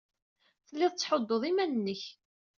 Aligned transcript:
Tellid 0.67 0.91
tettḥuddud 0.93 1.43
iman-nnek. 1.51 2.01